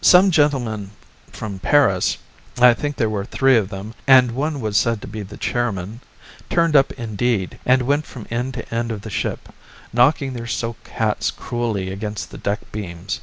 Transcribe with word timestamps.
Some 0.00 0.32
gentlemen 0.32 0.90
from 1.30 1.60
Paris 1.60 2.18
I 2.58 2.74
think 2.74 2.96
there 2.96 3.08
were 3.08 3.24
three 3.24 3.56
of 3.56 3.68
them, 3.68 3.94
and 4.08 4.32
one 4.32 4.60
was 4.60 4.76
said 4.76 5.00
to 5.02 5.06
be 5.06 5.22
the 5.22 5.36
Chairman 5.36 6.00
turned 6.50 6.74
up 6.74 6.90
indeed 6.94 7.60
and 7.64 7.82
went 7.82 8.04
from 8.04 8.26
end 8.28 8.54
to 8.54 8.74
end 8.74 8.90
of 8.90 9.02
the 9.02 9.08
ship, 9.08 9.50
knocking 9.92 10.32
their 10.32 10.48
silk 10.48 10.88
hats 10.88 11.30
cruelly 11.30 11.92
against 11.92 12.32
the 12.32 12.38
deck 12.38 12.72
beams. 12.72 13.20